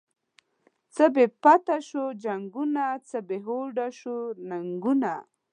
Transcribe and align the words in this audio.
څه 0.95 1.03
بی 1.13 1.25
پته 1.41 1.77
شوو 1.87 2.05
جنگونه، 2.23 2.83
څه 3.09 3.17
بی 3.27 3.37
هوډه 3.45 3.87
شوو 3.99 4.21
ننگونه 4.49 5.13